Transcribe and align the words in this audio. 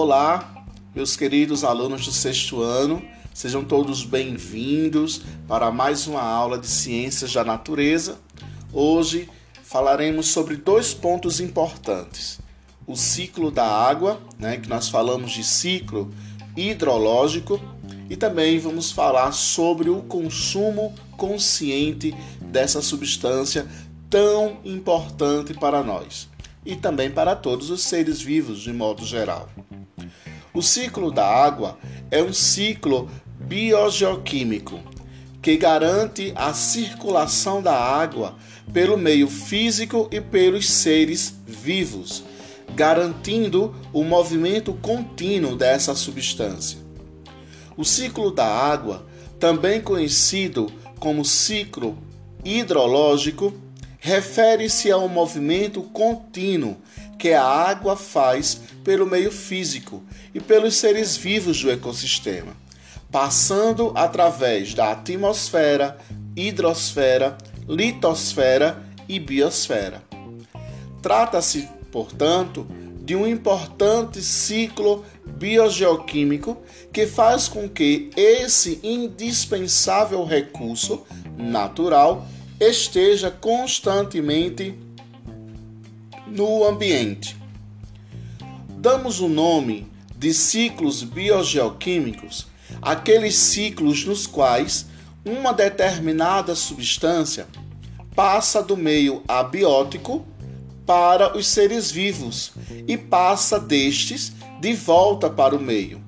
Olá, 0.00 0.64
meus 0.94 1.16
queridos 1.16 1.64
alunos 1.64 2.06
do 2.06 2.12
sexto 2.12 2.62
ano, 2.62 3.02
sejam 3.34 3.64
todos 3.64 4.04
bem-vindos 4.04 5.22
para 5.48 5.72
mais 5.72 6.06
uma 6.06 6.22
aula 6.22 6.56
de 6.56 6.68
Ciências 6.68 7.32
da 7.32 7.42
Natureza. 7.42 8.16
Hoje 8.72 9.28
falaremos 9.64 10.28
sobre 10.28 10.54
dois 10.54 10.94
pontos 10.94 11.40
importantes: 11.40 12.38
o 12.86 12.94
ciclo 12.94 13.50
da 13.50 13.66
água, 13.66 14.20
né, 14.38 14.58
que 14.58 14.68
nós 14.68 14.88
falamos 14.88 15.32
de 15.32 15.42
ciclo 15.42 16.14
hidrológico, 16.56 17.60
e 18.08 18.16
também 18.16 18.56
vamos 18.60 18.92
falar 18.92 19.32
sobre 19.32 19.90
o 19.90 20.02
consumo 20.02 20.94
consciente 21.16 22.14
dessa 22.40 22.80
substância 22.80 23.66
tão 24.08 24.58
importante 24.64 25.54
para 25.54 25.82
nós 25.82 26.28
e 26.64 26.76
também 26.76 27.10
para 27.10 27.34
todos 27.34 27.68
os 27.68 27.82
seres 27.82 28.20
vivos 28.20 28.60
de 28.60 28.72
modo 28.72 29.04
geral. 29.04 29.48
O 30.58 30.62
ciclo 30.62 31.12
da 31.12 31.24
água 31.24 31.78
é 32.10 32.20
um 32.20 32.32
ciclo 32.32 33.08
biogeoquímico 33.38 34.80
que 35.40 35.56
garante 35.56 36.32
a 36.34 36.52
circulação 36.52 37.62
da 37.62 37.78
água 37.78 38.34
pelo 38.72 38.98
meio 38.98 39.28
físico 39.28 40.08
e 40.10 40.20
pelos 40.20 40.68
seres 40.68 41.32
vivos, 41.46 42.24
garantindo 42.74 43.72
o 43.92 44.02
movimento 44.02 44.72
contínuo 44.82 45.54
dessa 45.54 45.94
substância. 45.94 46.80
O 47.76 47.84
ciclo 47.84 48.32
da 48.32 48.48
água, 48.48 49.06
também 49.38 49.80
conhecido 49.80 50.66
como 50.98 51.24
ciclo 51.24 51.96
hidrológico, 52.44 53.54
refere-se 54.00 54.90
ao 54.90 55.08
movimento 55.08 55.82
contínuo 55.82 56.78
que 57.16 57.32
a 57.32 57.44
água 57.44 57.94
faz 57.94 58.60
pelo 58.88 59.04
meio 59.04 59.30
físico 59.30 60.02
e 60.32 60.40
pelos 60.40 60.76
seres 60.76 61.14
vivos 61.14 61.62
do 61.62 61.70
ecossistema, 61.70 62.56
passando 63.12 63.92
através 63.94 64.72
da 64.72 64.92
atmosfera, 64.92 65.98
hidrosfera, 66.34 67.36
litosfera 67.68 68.82
e 69.06 69.20
biosfera. 69.20 70.02
Trata-se, 71.02 71.68
portanto, 71.92 72.66
de 73.02 73.14
um 73.14 73.26
importante 73.26 74.22
ciclo 74.22 75.04
biogeoquímico 75.22 76.56
que 76.90 77.06
faz 77.06 77.46
com 77.46 77.68
que 77.68 78.08
esse 78.16 78.80
indispensável 78.82 80.24
recurso 80.24 81.04
natural 81.36 82.26
esteja 82.58 83.30
constantemente 83.30 84.74
no 86.26 86.64
ambiente. 86.64 87.37
Damos 88.80 89.18
o 89.18 89.26
nome 89.26 89.90
de 90.16 90.32
ciclos 90.32 91.02
biogeoquímicos 91.02 92.46
aqueles 92.80 93.34
ciclos 93.34 94.04
nos 94.04 94.24
quais 94.24 94.86
uma 95.24 95.52
determinada 95.52 96.54
substância 96.54 97.48
passa 98.14 98.62
do 98.62 98.76
meio 98.76 99.20
abiótico 99.26 100.24
para 100.86 101.36
os 101.36 101.48
seres 101.48 101.90
vivos 101.90 102.52
e 102.86 102.96
passa 102.96 103.58
destes 103.58 104.32
de 104.60 104.72
volta 104.74 105.28
para 105.28 105.56
o 105.56 105.60
meio. 105.60 106.00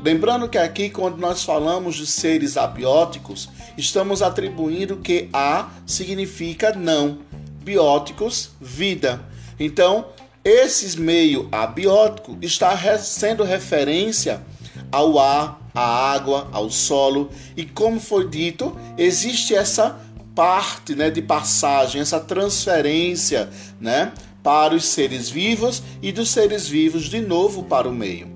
Lembrando 0.00 0.48
que 0.48 0.56
aqui, 0.56 0.90
quando 0.90 1.18
nós 1.18 1.42
falamos 1.42 1.96
de 1.96 2.06
seres 2.06 2.56
abióticos, 2.56 3.48
estamos 3.76 4.22
atribuindo 4.22 4.98
que 4.98 5.28
a 5.32 5.68
significa 5.84 6.72
não, 6.72 7.18
bióticos, 7.64 8.50
vida. 8.60 9.20
Então, 9.58 10.06
esses 10.48 10.96
meio 10.96 11.48
abiótico 11.52 12.38
está 12.40 12.76
sendo 12.98 13.44
referência 13.44 14.42
ao 14.90 15.18
ar, 15.18 15.60
à 15.74 16.12
água, 16.12 16.48
ao 16.52 16.70
solo, 16.70 17.30
e 17.56 17.64
como 17.64 18.00
foi 18.00 18.28
dito, 18.28 18.74
existe 18.96 19.54
essa 19.54 20.00
parte, 20.34 20.94
né, 20.94 21.10
de 21.10 21.20
passagem, 21.20 22.00
essa 22.00 22.18
transferência, 22.18 23.50
né, 23.80 24.12
para 24.42 24.74
os 24.74 24.86
seres 24.86 25.28
vivos 25.28 25.82
e 26.00 26.10
dos 26.10 26.30
seres 26.30 26.66
vivos 26.66 27.04
de 27.04 27.20
novo 27.20 27.64
para 27.64 27.88
o 27.88 27.92
meio. 27.92 28.28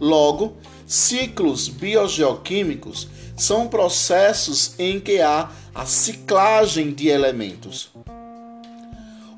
Logo, 0.00 0.56
Ciclos 0.86 1.68
biogeoquímicos 1.68 3.08
são 3.36 3.66
processos 3.66 4.74
em 4.78 5.00
que 5.00 5.20
há 5.20 5.50
a 5.74 5.86
ciclagem 5.86 6.92
de 6.92 7.08
elementos. 7.08 7.90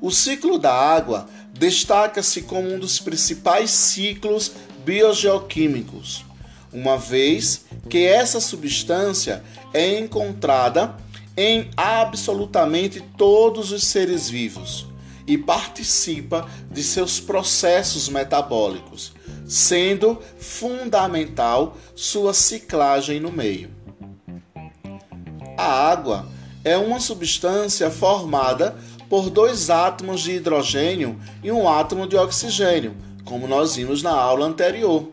O 0.01 0.11
ciclo 0.11 0.59
da 0.59 0.73
água 0.73 1.27
destaca-se 1.57 2.41
como 2.41 2.73
um 2.73 2.79
dos 2.79 2.99
principais 2.99 3.71
ciclos 3.71 4.51
biogeoquímicos, 4.83 6.25
uma 6.71 6.97
vez 6.97 7.65
que 7.89 8.05
essa 8.05 8.39
substância 8.39 9.43
é 9.73 9.97
encontrada 9.97 10.95
em 11.37 11.69
absolutamente 11.75 13.01
todos 13.17 13.71
os 13.71 13.83
seres 13.83 14.29
vivos 14.29 14.87
e 15.27 15.37
participa 15.37 16.47
de 16.69 16.83
seus 16.83 17.19
processos 17.19 18.09
metabólicos, 18.09 19.13
sendo 19.47 20.21
fundamental 20.37 21.77
sua 21.95 22.33
ciclagem 22.33 23.19
no 23.19 23.31
meio. 23.31 23.69
A 25.57 25.89
água 25.89 26.27
é 26.63 26.77
uma 26.77 26.99
substância 26.99 27.89
formada 27.89 28.75
por 29.09 29.29
dois 29.29 29.69
átomos 29.69 30.21
de 30.21 30.33
hidrogênio 30.33 31.19
e 31.43 31.51
um 31.51 31.67
átomo 31.67 32.07
de 32.07 32.15
oxigênio, 32.15 32.95
como 33.23 33.47
nós 33.47 33.75
vimos 33.75 34.01
na 34.01 34.11
aula 34.11 34.45
anterior. 34.45 35.09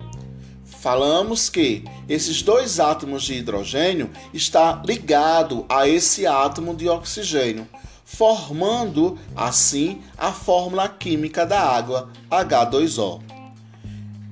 Falamos 0.65 1.49
que 1.49 1.85
esses 2.09 2.43
dois 2.43 2.81
átomos 2.81 3.23
de 3.23 3.35
hidrogênio 3.35 4.11
está 4.35 4.83
ligado 4.85 5.65
a 5.69 5.87
esse 5.87 6.27
átomo 6.27 6.75
de 6.75 6.89
oxigênio, 6.89 7.69
formando 8.05 9.17
assim 9.37 10.03
a 10.19 10.33
fórmula 10.33 10.89
química 10.89 11.47
da 11.47 11.61
água, 11.61 12.11
H2O. 12.31 13.21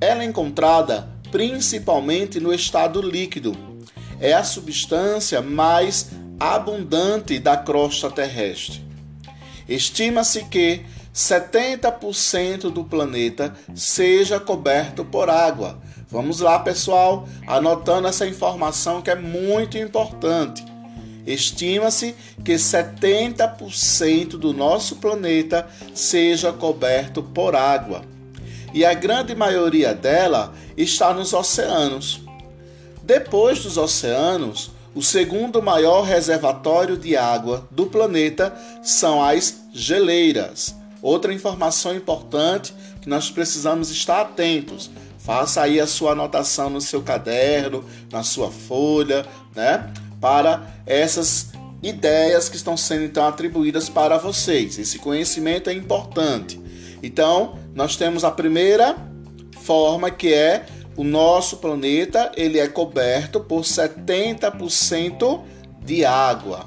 Ela 0.00 0.22
é 0.22 0.26
encontrada 0.26 1.08
principalmente 1.30 2.40
no 2.40 2.52
estado 2.52 3.00
líquido. 3.00 3.56
É 4.18 4.32
a 4.32 4.42
substância 4.42 5.40
mais 5.40 6.10
abundante 6.38 7.38
da 7.38 7.56
crosta 7.56 8.10
terrestre. 8.10 8.89
Estima-se 9.70 10.44
que 10.44 10.82
70% 11.14 12.70
do 12.70 12.84
planeta 12.84 13.54
seja 13.74 14.38
coberto 14.38 15.04
por 15.04 15.30
água. 15.30 15.80
Vamos 16.10 16.40
lá, 16.40 16.58
pessoal, 16.58 17.26
anotando 17.46 18.08
essa 18.08 18.26
informação 18.26 19.00
que 19.00 19.10
é 19.10 19.14
muito 19.14 19.78
importante. 19.78 20.64
Estima-se 21.26 22.14
que 22.44 22.54
70% 22.54 24.30
do 24.30 24.52
nosso 24.52 24.96
planeta 24.96 25.68
seja 25.94 26.52
coberto 26.52 27.22
por 27.22 27.54
água 27.54 28.02
e 28.72 28.84
a 28.84 28.94
grande 28.94 29.34
maioria 29.34 29.94
dela 29.94 30.52
está 30.76 31.12
nos 31.12 31.32
oceanos. 31.32 32.20
Depois 33.02 33.62
dos 33.62 33.76
oceanos, 33.76 34.70
o 34.94 35.02
segundo 35.02 35.62
maior 35.62 36.02
reservatório 36.02 36.96
de 36.96 37.16
água 37.16 37.66
do 37.70 37.86
planeta 37.86 38.54
são 38.82 39.22
as 39.22 39.62
geleiras. 39.72 40.74
Outra 41.00 41.32
informação 41.32 41.94
importante 41.94 42.74
que 43.00 43.08
nós 43.08 43.30
precisamos 43.30 43.90
estar 43.90 44.20
atentos. 44.20 44.90
Faça 45.18 45.62
aí 45.62 45.78
a 45.78 45.86
sua 45.86 46.12
anotação 46.12 46.68
no 46.68 46.80
seu 46.80 47.02
caderno, 47.02 47.84
na 48.10 48.22
sua 48.22 48.50
folha, 48.50 49.24
né? 49.54 49.92
Para 50.20 50.66
essas 50.84 51.52
ideias 51.82 52.48
que 52.48 52.56
estão 52.56 52.76
sendo 52.76 53.04
então 53.04 53.26
atribuídas 53.26 53.88
para 53.88 54.18
vocês. 54.18 54.78
Esse 54.78 54.98
conhecimento 54.98 55.70
é 55.70 55.72
importante. 55.72 56.60
Então, 57.02 57.58
nós 57.74 57.96
temos 57.96 58.24
a 58.24 58.30
primeira 58.30 58.96
forma 59.62 60.10
que 60.10 60.34
é 60.34 60.66
o 61.00 61.04
nosso 61.04 61.56
planeta, 61.56 62.30
ele 62.36 62.58
é 62.58 62.68
coberto 62.68 63.40
por 63.40 63.62
70% 63.62 65.40
de 65.82 66.04
água. 66.04 66.66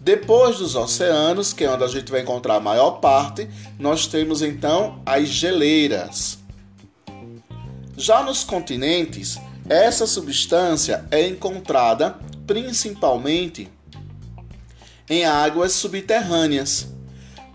Depois 0.00 0.56
dos 0.56 0.74
oceanos, 0.74 1.52
que 1.52 1.64
é 1.64 1.70
onde 1.70 1.84
a 1.84 1.88
gente 1.88 2.10
vai 2.10 2.22
encontrar 2.22 2.54
a 2.54 2.60
maior 2.60 2.92
parte, 2.92 3.46
nós 3.78 4.06
temos 4.06 4.40
então 4.40 5.02
as 5.04 5.28
geleiras. 5.28 6.38
Já 7.94 8.22
nos 8.22 8.42
continentes, 8.42 9.38
essa 9.68 10.06
substância 10.06 11.04
é 11.10 11.28
encontrada 11.28 12.16
principalmente 12.46 13.68
em 15.10 15.26
águas 15.26 15.72
subterrâneas. 15.72 16.88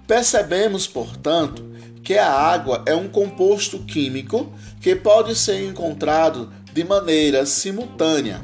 Percebemos, 0.05 0.85
portanto, 0.85 1.72
que 2.03 2.17
a 2.17 2.29
água 2.29 2.83
é 2.85 2.93
um 2.93 3.07
composto 3.07 3.79
químico 3.79 4.51
que 4.81 4.95
pode 4.95 5.35
ser 5.35 5.63
encontrado 5.67 6.51
de 6.73 6.83
maneira 6.83 7.45
simultânea 7.45 8.41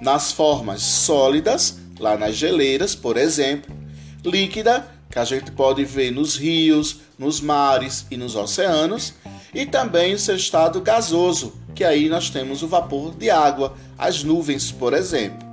nas 0.00 0.32
formas 0.32 0.82
sólidas, 0.82 1.78
lá 1.98 2.16
nas 2.16 2.36
geleiras, 2.36 2.94
por 2.94 3.16
exemplo, 3.16 3.74
líquida, 4.22 4.86
que 5.10 5.18
a 5.18 5.24
gente 5.24 5.50
pode 5.52 5.84
ver 5.84 6.10
nos 6.10 6.36
rios, 6.36 6.98
nos 7.18 7.40
mares 7.40 8.04
e 8.10 8.16
nos 8.16 8.36
oceanos, 8.36 9.14
e 9.54 9.64
também 9.64 10.12
o 10.12 10.18
seu 10.18 10.36
estado 10.36 10.80
gasoso, 10.82 11.54
que 11.74 11.82
aí 11.82 12.08
nós 12.10 12.28
temos 12.28 12.62
o 12.62 12.68
vapor 12.68 13.14
de 13.14 13.30
água, 13.30 13.74
as 13.96 14.22
nuvens, 14.22 14.70
por 14.70 14.92
exemplo. 14.92 15.45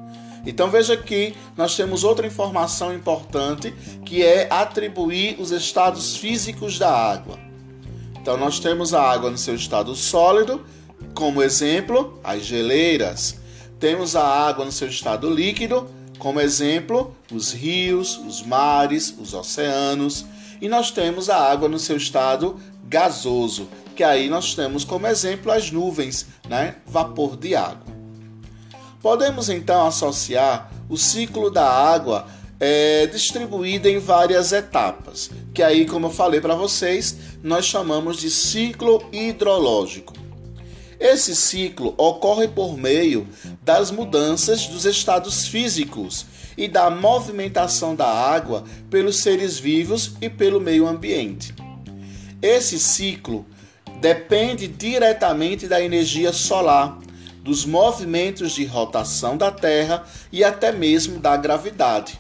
Então 0.45 0.69
veja 0.69 0.98
que 0.98 1.34
nós 1.56 1.75
temos 1.75 2.04
outra 2.04 2.28
informação 2.28 2.94
importante 2.94 3.72
que 4.06 4.24
é 4.24 4.48
atribuir 4.51 5.40
os 5.40 5.51
estados 5.51 6.18
físicos 6.18 6.78
da 6.78 6.90
água. 6.90 7.40
Então 8.22 8.38
nós 8.38 8.60
temos 8.60 8.94
a 8.94 9.01
água 9.01 9.30
no 9.30 9.38
seu 9.38 9.56
estado 9.56 9.95
sólido, 9.95 10.66
como 11.13 11.42
exemplo, 11.42 12.19
as 12.24 12.45
geleiras. 12.45 13.38
Temos 13.80 14.16
a 14.16 14.25
água 14.25 14.66
no 14.66 14.72
seu 14.72 14.88
estado 14.88 15.30
líquido, 15.30 15.90
como 16.18 16.40
exemplo, 16.40 17.16
os 17.31 17.51
rios, 17.51 18.18
os 18.18 18.42
mares, 18.42 19.13
os 19.19 19.34
oceanos. 19.34 20.25
E 20.62 20.69
nós 20.69 20.89
temos 20.89 21.30
a 21.30 21.38
água 21.38 21.68
no 21.68 21.78
seu 21.78 21.98
estado 21.98 22.57
gasoso, 22.86 23.68
que 23.96 24.04
aí 24.04 24.30
nós 24.30 24.56
temos 24.56 24.86
como 24.86 25.07
exemplo 25.07 25.51
as 25.51 25.72
nuvens, 25.72 26.28
né? 26.48 26.75
Vapor 26.86 27.36
de 27.36 27.56
água. 27.56 27.83
Podemos 29.04 29.50
então 29.50 29.86
associar 29.86 30.72
o 30.88 30.98
ciclo 30.98 31.52
da 31.52 31.70
água 31.70 32.26
é, 32.58 33.06
distribuído 33.06 33.90
em 33.90 34.00
várias 34.00 34.54
etapas, 34.54 35.30
que 35.54 35.62
aí, 35.62 35.86
como 35.86 36.08
eu 36.08 36.10
falei 36.10 36.40
para 36.40 36.56
vocês, 36.56 37.18
nós 37.44 37.66
chamamos 37.66 38.16
de 38.16 38.32
ciclo 38.32 39.04
hidrológico. 39.12 40.14
Esse 40.98 41.36
ciclo 41.36 41.94
ocorre 41.98 42.48
por 42.48 42.78
meio 42.78 43.28
das 43.62 43.92
mudanças 43.92 44.68
dos 44.68 44.86
estados 44.86 45.48
físicos 45.48 46.26
e 46.58 46.70
da 46.70 46.90
movimentação 46.90 47.94
da 47.94 48.08
água 48.08 48.64
pelos 48.90 49.18
seres 49.18 49.60
vivos 49.60 50.14
e 50.22 50.30
pelo 50.30 50.62
meio 50.62 50.88
ambiente. 50.88 51.54
Esse 52.42 52.80
ciclo 52.80 53.46
depende 54.00 54.66
diretamente 54.66 55.68
da 55.68 55.82
energia 55.82 56.32
solar, 56.32 57.03
dos 57.44 57.66
movimentos 57.66 58.54
de 58.54 58.66
rotação 58.66 59.38
da 59.38 59.51
Terra 59.51 60.04
e 60.31 60.44
até 60.44 60.72
mesmo 60.72 61.19
da 61.19 61.38
gravidade. 61.38 62.19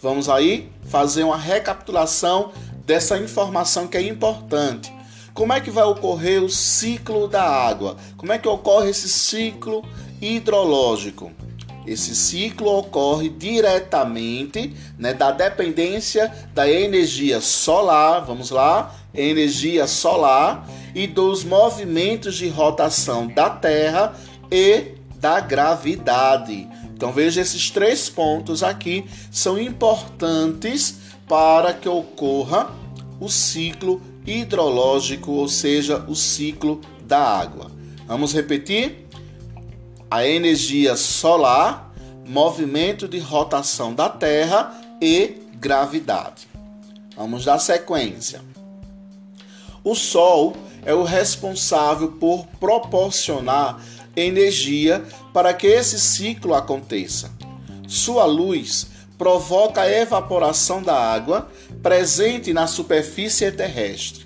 Vamos 0.00 0.28
aí 0.28 0.70
fazer 0.86 1.24
uma 1.24 1.36
recapitulação 1.36 2.52
dessa 2.86 3.18
informação 3.18 3.88
que 3.88 3.96
é 3.96 4.02
importante 4.02 4.96
como 5.38 5.52
é 5.52 5.60
que 5.60 5.70
vai 5.70 5.84
ocorrer 5.84 6.42
o 6.42 6.50
ciclo 6.50 7.28
da 7.28 7.44
água? 7.44 7.96
Como 8.16 8.32
é 8.32 8.38
que 8.38 8.48
ocorre 8.48 8.90
esse 8.90 9.08
ciclo 9.08 9.84
hidrológico? 10.20 11.30
Esse 11.86 12.12
ciclo 12.16 12.76
ocorre 12.76 13.28
diretamente 13.28 14.74
né, 14.98 15.14
da 15.14 15.30
dependência 15.30 16.28
da 16.52 16.68
energia 16.68 17.40
solar, 17.40 18.24
vamos 18.26 18.50
lá, 18.50 18.92
energia 19.14 19.86
solar 19.86 20.68
e 20.92 21.06
dos 21.06 21.44
movimentos 21.44 22.34
de 22.34 22.48
rotação 22.48 23.28
da 23.28 23.48
Terra 23.48 24.16
e 24.50 24.94
da 25.16 25.40
gravidade. 25.40 26.68
Então 26.94 27.12
veja 27.12 27.40
esses 27.40 27.70
três 27.70 28.08
pontos 28.08 28.62
aqui 28.62 29.04
são 29.30 29.58
importantes 29.58 30.98
para 31.28 31.72
que 31.72 31.88
ocorra 31.88 32.70
o 33.20 33.28
ciclo 33.28 34.00
hidrológico, 34.26 35.32
ou 35.32 35.48
seja, 35.48 36.04
o 36.08 36.14
ciclo 36.14 36.80
da 37.02 37.18
água. 37.18 37.70
Vamos 38.06 38.32
repetir? 38.32 39.06
A 40.10 40.26
energia 40.26 40.96
solar, 40.96 41.92
movimento 42.26 43.06
de 43.06 43.18
rotação 43.18 43.94
da 43.94 44.08
Terra 44.08 44.72
e 45.00 45.42
gravidade. 45.54 46.48
Vamos 47.16 47.44
dar 47.44 47.58
sequência. 47.58 48.40
O 49.82 49.94
Sol 49.94 50.56
é 50.84 50.94
o 50.94 51.02
responsável 51.02 52.12
por 52.12 52.46
proporcionar 52.60 53.82
energia 54.20 55.04
para 55.32 55.52
que 55.54 55.66
esse 55.66 55.98
ciclo 55.98 56.54
aconteça. 56.54 57.30
Sua 57.86 58.24
luz 58.24 58.88
provoca 59.16 59.82
a 59.82 59.90
evaporação 59.90 60.82
da 60.82 60.94
água 60.94 61.48
presente 61.82 62.52
na 62.52 62.66
superfície 62.66 63.50
terrestre. 63.50 64.24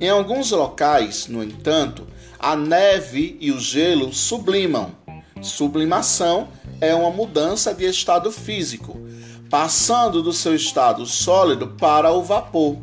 Em 0.00 0.08
alguns 0.08 0.50
locais, 0.50 1.26
no 1.26 1.42
entanto, 1.42 2.06
a 2.38 2.54
neve 2.54 3.36
e 3.40 3.50
o 3.50 3.58
gelo 3.58 4.12
sublimam. 4.12 4.92
Sublimação 5.40 6.48
é 6.80 6.94
uma 6.94 7.10
mudança 7.10 7.72
de 7.72 7.84
estado 7.84 8.30
físico, 8.30 9.00
passando 9.48 10.22
do 10.22 10.32
seu 10.32 10.54
estado 10.54 11.06
sólido 11.06 11.68
para 11.78 12.12
o 12.12 12.22
vapor, 12.22 12.76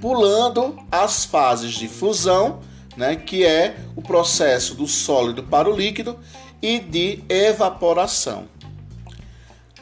pulando 0.00 0.76
as 0.90 1.24
fases 1.24 1.74
de 1.74 1.88
fusão, 1.88 2.60
né, 2.98 3.14
que 3.14 3.46
é 3.46 3.76
o 3.94 4.02
processo 4.02 4.74
do 4.74 4.88
sólido 4.88 5.44
para 5.44 5.70
o 5.70 5.74
líquido, 5.74 6.18
e 6.60 6.80
de 6.80 7.22
evaporação. 7.28 8.46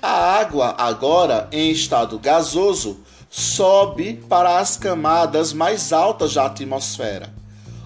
A 0.02 0.38
água, 0.38 0.74
agora 0.76 1.48
em 1.50 1.70
estado 1.70 2.18
gasoso, 2.18 3.00
sobe 3.30 4.22
para 4.28 4.58
as 4.58 4.76
camadas 4.76 5.54
mais 5.54 5.90
altas 5.90 6.34
da 6.34 6.44
atmosfera, 6.44 7.32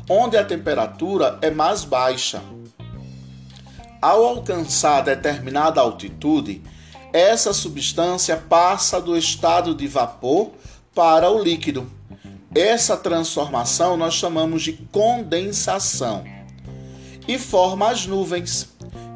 onde 0.08 0.36
a 0.36 0.44
temperatura 0.44 1.38
é 1.40 1.50
mais 1.50 1.84
baixa. 1.84 2.42
Ao 4.02 4.24
alcançar 4.24 5.02
determinada 5.02 5.80
altitude, 5.80 6.60
essa 7.12 7.52
substância 7.52 8.36
passa 8.36 9.00
do 9.00 9.16
estado 9.16 9.74
de 9.74 9.86
vapor 9.86 10.50
para 10.92 11.30
o 11.30 11.40
líquido. 11.40 11.99
Essa 12.54 12.96
transformação 12.96 13.96
nós 13.96 14.14
chamamos 14.14 14.62
de 14.62 14.72
condensação 14.90 16.24
e 17.28 17.38
forma 17.38 17.88
as 17.88 18.06
nuvens, 18.06 18.68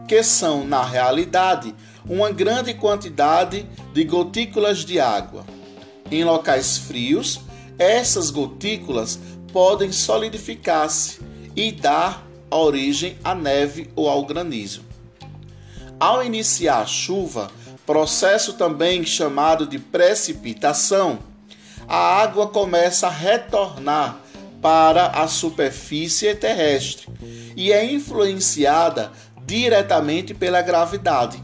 que 0.07 0.23
são, 0.23 0.65
na 0.65 0.85
realidade, 0.85 1.75
uma 2.09 2.31
grande 2.31 2.75
quantidade 2.75 3.67
de 3.93 4.05
gotículas 4.05 4.85
de 4.85 5.01
água. 5.01 5.45
Em 6.13 6.23
locais 6.23 6.79
frios, 6.79 7.41
essas 7.77 8.31
gotículas 8.31 9.19
podem 9.53 9.91
solidificar-se 9.91 11.19
e 11.57 11.73
dar 11.73 12.25
origem 12.49 13.19
à 13.25 13.35
neve 13.35 13.91
ou 13.97 14.09
ao 14.09 14.25
granizo. 14.25 14.83
Ao 15.99 16.23
iniciar 16.25 16.83
a 16.83 16.87
chuva, 16.87 17.51
processo 17.85 18.53
também 18.53 19.05
chamado 19.05 19.67
de 19.67 19.79
precipitação, 19.81 21.19
a 21.89 22.23
água 22.23 22.49
começa 22.49 23.07
a 23.07 23.11
retornar 23.11 24.21
para 24.61 25.09
a 25.09 25.29
superfície 25.29 26.35
terrestre 26.35 27.09
e 27.55 27.73
é 27.73 27.85
influenciada 27.85 29.13
diretamente 29.47 30.33
pela 30.33 30.63
gravidade. 30.63 31.43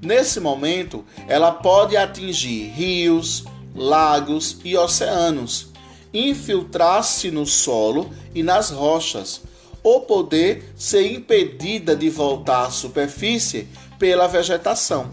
Nesse 0.00 0.40
momento, 0.40 1.04
ela 1.28 1.52
pode 1.52 1.96
atingir 1.96 2.70
rios, 2.70 3.44
lagos 3.74 4.58
e 4.64 4.76
oceanos, 4.76 5.68
infiltrar-se 6.12 7.30
no 7.30 7.46
solo 7.46 8.10
e 8.34 8.42
nas 8.42 8.70
rochas, 8.70 9.42
ou 9.82 10.02
poder 10.02 10.72
ser 10.76 11.12
impedida 11.12 11.94
de 11.94 12.08
voltar 12.08 12.66
à 12.66 12.70
superfície 12.70 13.68
pela 13.98 14.26
vegetação. 14.26 15.12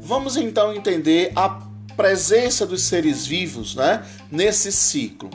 Vamos 0.00 0.36
então 0.36 0.74
entender 0.74 1.32
a 1.34 1.69
presença 2.00 2.66
dos 2.66 2.84
seres 2.84 3.26
vivos 3.26 3.74
né, 3.74 4.02
nesse 4.32 4.72
ciclo. 4.72 5.28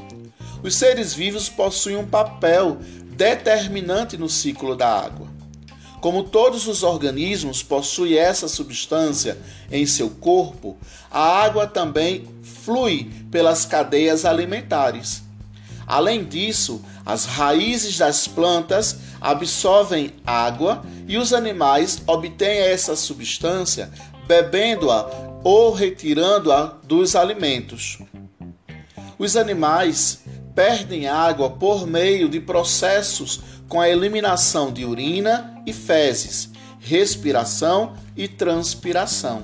Os 0.63 0.75
seres 0.75 1.13
vivos 1.13 1.48
possuem 1.48 1.95
um 1.95 2.07
papel 2.07 2.79
determinante 3.12 4.17
no 4.17 4.27
ciclo 4.27 4.75
da 4.75 4.89
água. 4.89 5.27
Como 6.01 6.24
todos 6.24 6.65
os 6.65 6.81
organismos 6.81 7.62
possuem 7.62 8.17
essa 8.17 8.48
substância 8.48 9.38
em 9.72 9.86
seu 9.86 10.10
corpo, 10.10 10.75
a 11.12 11.43
água 11.43 11.67
também 11.67 12.27
flui 12.41 13.12
pelas 13.29 13.63
cadeias 13.63 14.25
alimentares. 14.25 15.22
Além 15.86 16.25
disso, 16.25 16.84
as 17.05 17.25
raízes 17.25 17.95
das 17.95 18.27
plantas 18.27 18.98
absorvem 19.22 20.13
água 20.25 20.84
e 21.07 21.15
os 21.15 21.31
animais 21.31 22.01
obtêm 22.07 22.57
essa 22.57 22.95
substância 22.95 23.91
bebendo-a 24.27 25.25
ou 25.45 25.71
retirando-a 25.71 26.73
dos 26.83 27.15
alimentos. 27.15 27.99
Os 29.15 29.37
animais 29.37 30.23
perdem 30.55 31.07
água 31.07 31.51
por 31.51 31.85
meio 31.85 32.27
de 32.27 32.39
processos 32.39 33.41
com 33.69 33.79
a 33.79 33.87
eliminação 33.87 34.73
de 34.73 34.83
urina 34.83 35.61
e 35.63 35.71
fezes, 35.71 36.49
respiração 36.79 37.93
e 38.17 38.27
transpiração. 38.27 39.43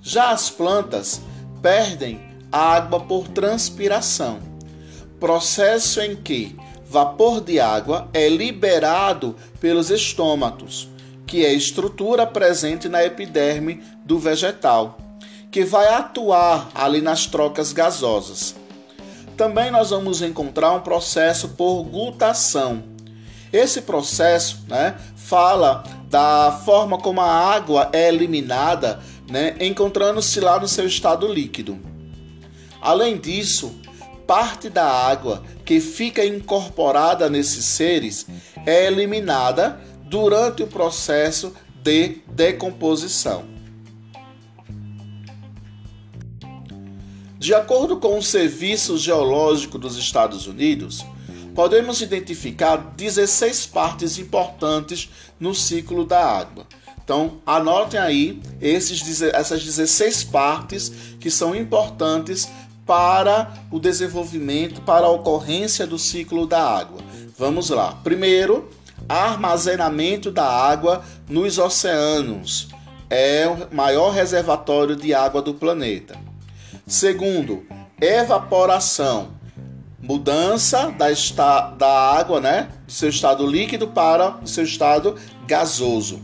Já 0.00 0.30
as 0.30 0.48
plantas 0.48 1.20
perdem 1.60 2.18
água 2.50 2.98
por 3.00 3.28
transpiração, 3.28 4.38
processo 5.20 6.00
em 6.00 6.16
que 6.16 6.56
vapor 6.86 7.42
de 7.42 7.60
água 7.60 8.08
é 8.14 8.26
liberado 8.30 9.36
pelos 9.60 9.90
estômatos, 9.90 10.88
que 11.26 11.44
é 11.44 11.52
estrutura 11.52 12.26
presente 12.26 12.88
na 12.88 13.04
epiderme 13.04 13.82
do 14.04 14.18
vegetal, 14.18 14.98
que 15.50 15.64
vai 15.64 15.86
atuar 15.88 16.68
ali 16.74 17.00
nas 17.00 17.26
trocas 17.26 17.72
gasosas. 17.72 18.54
Também 19.36 19.70
nós 19.70 19.90
vamos 19.90 20.22
encontrar 20.22 20.72
um 20.72 20.80
processo 20.80 21.50
por 21.50 21.82
gutação. 21.84 22.84
Esse 23.52 23.82
processo 23.82 24.64
né, 24.68 24.96
fala 25.16 25.84
da 26.08 26.60
forma 26.64 26.98
como 26.98 27.20
a 27.20 27.30
água 27.30 27.88
é 27.92 28.08
eliminada, 28.08 29.00
né, 29.28 29.56
encontrando-se 29.60 30.40
lá 30.40 30.60
no 30.60 30.68
seu 30.68 30.86
estado 30.86 31.26
líquido. 31.26 31.78
Além 32.80 33.16
disso, 33.16 33.74
parte 34.26 34.68
da 34.68 34.84
água 34.84 35.42
que 35.64 35.80
fica 35.80 36.24
incorporada 36.24 37.30
nesses 37.30 37.64
seres 37.64 38.26
é 38.66 38.86
eliminada 38.86 39.80
durante 40.04 40.62
o 40.62 40.66
processo 40.66 41.54
de 41.82 42.18
decomposição. 42.28 43.53
De 47.44 47.52
acordo 47.52 47.98
com 47.98 48.16
o 48.16 48.22
Serviço 48.22 48.96
Geológico 48.96 49.76
dos 49.76 49.98
Estados 49.98 50.46
Unidos, 50.46 51.04
podemos 51.54 52.00
identificar 52.00 52.94
16 52.96 53.66
partes 53.66 54.16
importantes 54.16 55.10
no 55.38 55.54
ciclo 55.54 56.06
da 56.06 56.24
água. 56.24 56.64
Então, 57.04 57.42
anotem 57.44 58.00
aí 58.00 58.40
esses, 58.62 59.20
essas 59.20 59.62
16 59.62 60.24
partes 60.24 60.90
que 61.20 61.30
são 61.30 61.54
importantes 61.54 62.48
para 62.86 63.52
o 63.70 63.78
desenvolvimento, 63.78 64.80
para 64.80 65.04
a 65.04 65.10
ocorrência 65.10 65.86
do 65.86 65.98
ciclo 65.98 66.46
da 66.46 66.62
água. 66.62 67.02
Vamos 67.36 67.68
lá. 67.68 67.92
Primeiro, 68.02 68.70
armazenamento 69.06 70.30
da 70.30 70.48
água 70.48 71.04
nos 71.28 71.58
oceanos. 71.58 72.68
É 73.10 73.46
o 73.46 73.74
maior 73.76 74.12
reservatório 74.14 74.96
de 74.96 75.12
água 75.12 75.42
do 75.42 75.52
planeta. 75.52 76.18
Segundo, 76.86 77.64
evaporação. 77.98 79.28
Mudança 79.98 80.90
da, 80.90 81.10
esta, 81.10 81.70
da 81.70 81.88
água, 81.88 82.42
né? 82.42 82.68
Do 82.86 82.92
seu 82.92 83.08
estado 83.08 83.46
líquido 83.46 83.88
para 83.88 84.36
o 84.42 84.46
seu 84.46 84.64
estado 84.64 85.16
gasoso. 85.46 86.20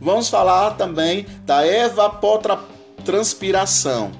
Vamos 0.00 0.28
falar 0.28 0.76
também 0.76 1.26
da 1.44 1.66
evapotranspiração. 1.66 4.12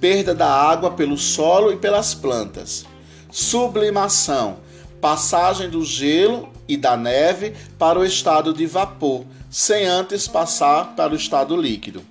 Perda 0.00 0.32
da 0.32 0.48
água 0.48 0.92
pelo 0.92 1.18
solo 1.18 1.72
e 1.72 1.76
pelas 1.76 2.14
plantas. 2.14 2.86
Sublimação. 3.28 4.58
Passagem 5.00 5.68
do 5.68 5.84
gelo 5.84 6.48
e 6.68 6.76
da 6.76 6.96
neve 6.96 7.52
para 7.76 7.98
o 7.98 8.04
estado 8.04 8.54
de 8.54 8.64
vapor, 8.64 9.24
sem 9.50 9.86
antes 9.86 10.28
passar 10.28 10.94
para 10.94 11.12
o 11.12 11.16
estado 11.16 11.56
líquido. 11.56 12.04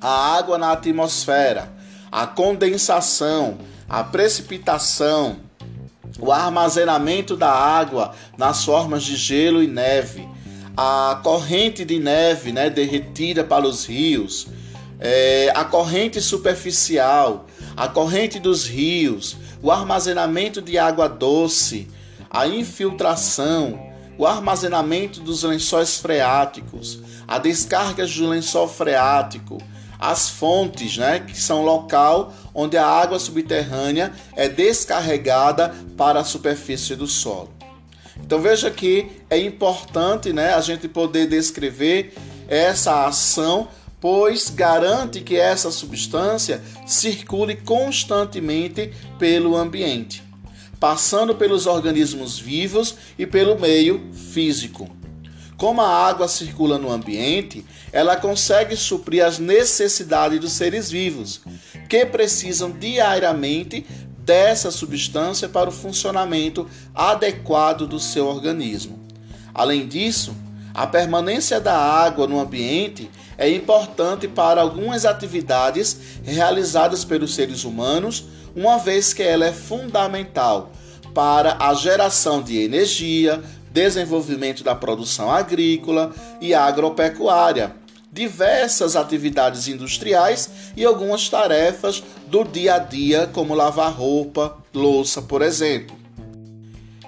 A 0.00 0.36
água 0.36 0.58
na 0.58 0.72
atmosfera 0.72 1.80
a 2.12 2.26
condensação, 2.26 3.56
a 3.88 4.04
precipitação, 4.04 5.38
o 6.18 6.30
armazenamento 6.30 7.34
da 7.34 7.50
água 7.50 8.14
nas 8.36 8.62
formas 8.66 9.02
de 9.02 9.16
gelo 9.16 9.62
e 9.62 9.66
neve, 9.66 10.28
a 10.76 11.18
corrente 11.22 11.86
de 11.86 11.98
neve 11.98 12.52
né, 12.52 12.68
derretida 12.68 13.42
para 13.42 13.66
os 13.66 13.86
rios, 13.86 14.46
é, 15.00 15.50
a 15.54 15.64
corrente 15.64 16.20
superficial, 16.20 17.46
a 17.74 17.88
corrente 17.88 18.38
dos 18.38 18.66
rios, 18.66 19.38
o 19.62 19.70
armazenamento 19.70 20.60
de 20.60 20.76
água 20.76 21.08
doce, 21.08 21.88
a 22.30 22.46
infiltração, 22.46 23.80
o 24.18 24.26
armazenamento 24.26 25.18
dos 25.20 25.44
lençóis 25.44 25.96
freáticos, 25.96 27.00
a 27.26 27.38
descarga 27.38 28.06
do 28.06 28.28
lençol 28.28 28.68
freático, 28.68 29.58
as 30.02 30.28
fontes, 30.28 30.96
né, 30.96 31.20
que 31.20 31.40
são 31.40 31.62
local 31.62 32.34
onde 32.52 32.76
a 32.76 32.84
água 32.84 33.20
subterrânea 33.20 34.12
é 34.34 34.48
descarregada 34.48 35.72
para 35.96 36.18
a 36.18 36.24
superfície 36.24 36.96
do 36.96 37.06
solo. 37.06 37.50
Então 38.18 38.40
veja 38.40 38.68
que 38.68 39.12
é 39.30 39.38
importante, 39.38 40.32
né, 40.32 40.54
a 40.54 40.60
gente 40.60 40.88
poder 40.88 41.28
descrever 41.28 42.14
essa 42.48 43.06
ação, 43.06 43.68
pois 44.00 44.50
garante 44.50 45.20
que 45.20 45.36
essa 45.36 45.70
substância 45.70 46.60
circule 46.84 47.54
constantemente 47.54 48.92
pelo 49.20 49.56
ambiente, 49.56 50.20
passando 50.80 51.32
pelos 51.32 51.68
organismos 51.68 52.40
vivos 52.40 52.96
e 53.16 53.24
pelo 53.24 53.56
meio 53.56 54.10
físico. 54.12 55.01
Como 55.62 55.80
a 55.80 55.88
água 56.08 56.26
circula 56.26 56.76
no 56.76 56.90
ambiente, 56.90 57.64
ela 57.92 58.16
consegue 58.16 58.74
suprir 58.74 59.24
as 59.24 59.38
necessidades 59.38 60.40
dos 60.40 60.50
seres 60.50 60.90
vivos, 60.90 61.40
que 61.88 62.04
precisam 62.04 62.72
diariamente 62.72 63.86
dessa 64.18 64.72
substância 64.72 65.48
para 65.48 65.68
o 65.70 65.72
funcionamento 65.72 66.68
adequado 66.92 67.86
do 67.86 68.00
seu 68.00 68.26
organismo. 68.26 68.98
Além 69.54 69.86
disso, 69.86 70.34
a 70.74 70.84
permanência 70.84 71.60
da 71.60 71.78
água 71.78 72.26
no 72.26 72.40
ambiente 72.40 73.08
é 73.38 73.48
importante 73.48 74.26
para 74.26 74.60
algumas 74.60 75.04
atividades 75.04 75.96
realizadas 76.24 77.04
pelos 77.04 77.36
seres 77.36 77.62
humanos, 77.62 78.24
uma 78.56 78.78
vez 78.78 79.14
que 79.14 79.22
ela 79.22 79.46
é 79.46 79.52
fundamental 79.52 80.72
para 81.14 81.56
a 81.60 81.72
geração 81.72 82.42
de 82.42 82.58
energia, 82.58 83.40
desenvolvimento 83.72 84.62
da 84.62 84.74
produção 84.74 85.30
agrícola 85.30 86.12
e 86.40 86.52
agropecuária, 86.54 87.74
diversas 88.12 88.94
atividades 88.94 89.68
industriais 89.68 90.50
e 90.76 90.84
algumas 90.84 91.28
tarefas 91.28 92.02
do 92.26 92.44
dia 92.44 92.74
a 92.74 92.78
dia, 92.78 93.28
como 93.32 93.54
lavar 93.54 93.92
roupa, 93.92 94.58
louça, 94.74 95.22
por 95.22 95.40
exemplo. 95.40 95.96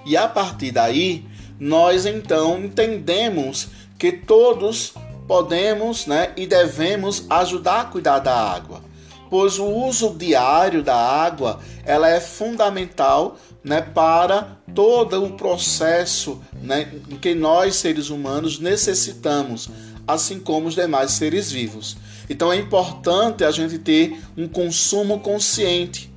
E 0.05 0.17
a 0.17 0.27
partir 0.27 0.71
daí, 0.71 1.25
nós 1.59 2.05
então 2.05 2.59
entendemos 2.59 3.67
que 3.97 4.11
todos 4.11 4.93
podemos 5.27 6.05
né, 6.05 6.31
e 6.35 6.45
devemos 6.45 7.25
ajudar 7.29 7.81
a 7.81 7.85
cuidar 7.85 8.19
da 8.19 8.35
água, 8.35 8.81
pois 9.29 9.57
o 9.57 9.65
uso 9.65 10.11
diário 10.15 10.83
da 10.83 10.95
água 10.95 11.59
ela 11.83 12.09
é 12.09 12.19
fundamental 12.19 13.37
né, 13.65 13.81
para 13.81 14.59
todo 14.75 15.25
o 15.25 15.31
processo 15.31 16.39
né, 16.61 16.87
que 17.19 17.33
nós, 17.33 17.75
seres 17.75 18.11
humanos, 18.11 18.59
necessitamos, 18.59 19.69
assim 20.07 20.39
como 20.39 20.67
os 20.67 20.75
demais 20.75 21.11
seres 21.11 21.51
vivos. 21.51 21.97
Então 22.29 22.53
é 22.53 22.57
importante 22.57 23.43
a 23.43 23.49
gente 23.49 23.79
ter 23.79 24.21
um 24.37 24.47
consumo 24.47 25.19
consciente. 25.19 26.13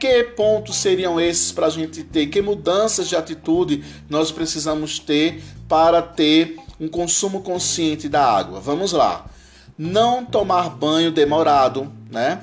Que 0.00 0.24
pontos 0.24 0.76
seriam 0.76 1.20
esses 1.20 1.52
para 1.52 1.66
a 1.66 1.70
gente 1.70 2.02
ter? 2.02 2.26
Que 2.26 2.40
mudanças 2.40 3.08
de 3.08 3.16
atitude 3.16 3.84
nós 4.08 4.30
precisamos 4.30 4.98
ter 4.98 5.42
para 5.68 6.00
ter 6.00 6.56
um 6.80 6.88
consumo 6.88 7.42
consciente 7.42 8.08
da 8.08 8.24
água? 8.24 8.58
Vamos 8.58 8.92
lá. 8.92 9.26
Não 9.76 10.24
tomar 10.24 10.70
banho 10.70 11.10
demorado, 11.10 11.92
né? 12.10 12.42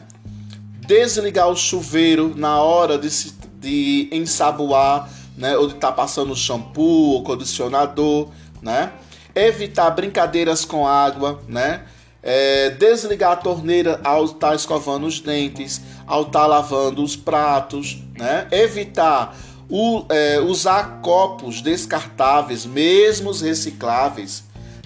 Desligar 0.85 1.49
o 1.49 1.55
chuveiro 1.55 2.33
na 2.35 2.61
hora 2.61 2.97
de 2.97 3.09
se 3.09 3.42
de 3.63 4.09
ensaboar, 4.11 5.09
né, 5.37 5.57
ou 5.57 5.67
de 5.67 5.75
estar 5.75 5.87
tá 5.87 5.93
passando 5.93 6.35
shampoo 6.35 7.13
ou 7.13 7.23
condicionador, 7.23 8.27
né? 8.61 8.91
Evitar 9.33 9.89
brincadeiras 9.89 10.63
com 10.63 10.85
água, 10.85 11.41
né? 11.47 11.85
É, 12.21 12.69
desligar 12.69 13.31
a 13.31 13.35
torneira 13.35 13.99
ao 14.03 14.25
estar 14.25 14.49
tá 14.49 14.55
escovando 14.55 15.07
os 15.07 15.19
dentes, 15.19 15.81
ao 16.05 16.21
estar 16.21 16.41
tá 16.41 16.45
lavando 16.45 17.03
os 17.03 17.15
pratos, 17.15 17.97
né? 18.17 18.47
Evitar 18.51 19.35
o, 19.69 20.05
é, 20.09 20.39
usar 20.39 21.01
copos 21.01 21.61
descartáveis, 21.61 22.65
mesmo 22.65 23.29
os 23.29 23.41
recicláveis. 23.41 24.43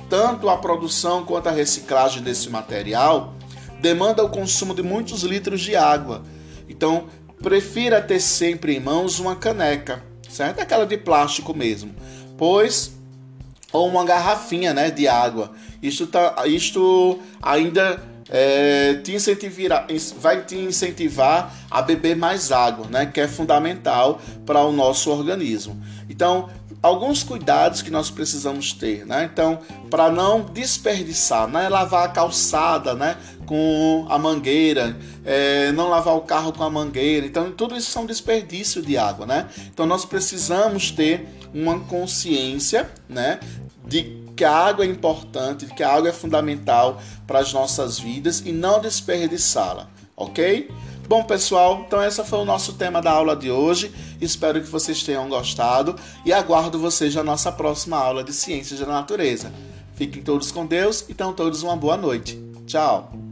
Tanto 0.09 0.49
a 0.49 0.57
produção 0.57 1.25
quanto 1.25 1.49
a 1.49 1.51
reciclagem 1.51 2.23
desse 2.23 2.49
material 2.49 3.33
demanda 3.81 4.23
o 4.23 4.29
consumo 4.29 4.73
de 4.73 4.81
muitos 4.81 5.23
litros 5.23 5.61
de 5.61 5.75
água. 5.75 6.23
Então, 6.69 7.05
prefira 7.41 8.01
ter 8.01 8.19
sempre 8.19 8.75
em 8.75 8.79
mãos 8.79 9.19
uma 9.19 9.35
caneca, 9.35 10.03
certo? 10.29 10.59
Aquela 10.59 10.85
de 10.85 10.97
plástico 10.97 11.53
mesmo, 11.53 11.93
pois 12.37 12.97
ou 13.71 13.87
uma 13.87 14.05
garrafinha, 14.05 14.73
né, 14.73 14.89
de 14.89 15.07
água. 15.07 15.51
Isto 15.81 16.07
tá, 16.07 16.47
isto 16.47 17.19
ainda 17.41 18.01
é, 18.29 18.95
te 19.03 19.13
incentivar, 19.13 19.87
vai 20.19 20.43
te 20.43 20.55
incentivar 20.55 21.53
a 21.69 21.81
beber 21.81 22.15
mais 22.15 22.51
água, 22.51 22.87
né, 22.87 23.05
que 23.05 23.19
é 23.19 23.27
fundamental 23.27 24.21
para 24.45 24.63
o 24.63 24.71
nosso 24.71 25.11
organismo. 25.11 25.81
Então, 26.09 26.49
alguns 26.81 27.23
cuidados 27.23 27.81
que 27.81 27.89
nós 27.89 28.09
precisamos 28.09 28.73
ter, 28.73 29.05
né? 29.05 29.29
Então, 29.31 29.59
para 29.89 30.09
não 30.09 30.41
desperdiçar, 30.41 31.47
né? 31.47 31.69
Lavar 31.69 32.05
a 32.05 32.09
calçada, 32.09 32.93
né? 32.93 33.17
Com 33.45 34.05
a 34.09 34.17
mangueira, 34.17 34.97
é, 35.25 35.71
não 35.71 35.89
lavar 35.89 36.15
o 36.15 36.21
carro 36.21 36.53
com 36.53 36.63
a 36.63 36.69
mangueira. 36.69 37.25
Então, 37.25 37.51
tudo 37.51 37.75
isso 37.75 37.91
são 37.91 38.05
desperdício 38.05 38.81
de 38.81 38.97
água, 38.97 39.25
né? 39.25 39.47
Então, 39.67 39.85
nós 39.85 40.05
precisamos 40.05 40.91
ter 40.91 41.27
uma 41.53 41.79
consciência, 41.79 42.89
né? 43.09 43.39
De 43.85 44.25
que 44.35 44.45
a 44.45 44.53
água 44.53 44.85
é 44.85 44.87
importante, 44.87 45.65
que 45.65 45.81
a 45.81 45.91
água 45.91 46.09
é 46.09 46.13
fundamental 46.13 47.01
para 47.25 47.39
as 47.39 47.51
nossas 47.51 47.97
vidas 47.97 48.43
e 48.45 48.51
não 48.51 48.79
desperdiçá-la, 48.79 49.89
ok? 50.15 50.69
Bom, 51.07 51.23
pessoal, 51.23 51.85
então 51.87 52.03
esse 52.03 52.21
foi 52.25 52.39
o 52.39 52.45
nosso 52.45 52.73
tema 52.73 53.01
da 53.01 53.11
aula 53.11 53.33
de 53.33 53.49
hoje. 53.49 53.93
Espero 54.19 54.61
que 54.61 54.67
vocês 54.67 55.01
tenham 55.03 55.29
gostado 55.29 55.95
e 56.25 56.33
aguardo 56.33 56.77
vocês 56.77 57.15
na 57.15 57.23
nossa 57.23 57.49
próxima 57.49 57.95
aula 57.97 58.25
de 58.25 58.33
Ciências 58.33 58.81
da 58.81 58.87
Natureza. 58.87 59.53
Fiquem 59.95 60.21
todos 60.21 60.51
com 60.51 60.65
Deus 60.65 61.05
e 61.07 61.13
tenham 61.13 61.31
todos 61.31 61.63
uma 61.63 61.77
boa 61.77 61.95
noite. 61.95 62.37
Tchau! 62.65 63.26